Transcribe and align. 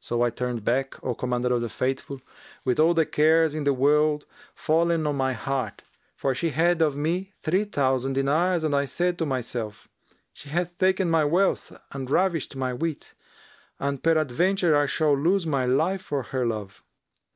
So 0.00 0.22
I 0.22 0.30
turned 0.30 0.64
back, 0.64 0.96
O 1.04 1.14
Commander 1.14 1.54
of 1.54 1.60
the 1.60 1.68
Faithful, 1.68 2.20
with 2.64 2.80
all 2.80 2.92
the 2.92 3.06
cares 3.06 3.54
in 3.54 3.62
the 3.62 3.72
world 3.72 4.26
fallen 4.52 5.06
on 5.06 5.14
my 5.14 5.32
heart, 5.32 5.82
for 6.16 6.34
she 6.34 6.50
had 6.50 6.82
of 6.82 6.96
me 6.96 7.34
three 7.40 7.62
thousand 7.62 8.14
dinars, 8.14 8.64
and 8.64 8.74
I 8.74 8.84
said 8.84 9.16
to 9.20 9.26
myself, 9.26 9.86
'She 10.32 10.48
hath 10.48 10.76
taken 10.76 11.08
my 11.08 11.24
wealth 11.24 11.70
and 11.92 12.10
ravished 12.10 12.56
my 12.56 12.72
wit, 12.72 13.14
and 13.78 14.02
peradventure 14.02 14.76
I 14.76 14.86
shall 14.86 15.16
lose 15.16 15.46
my 15.46 15.66
life 15.66 16.02
for 16.02 16.24
her 16.24 16.44
love.' 16.44 16.82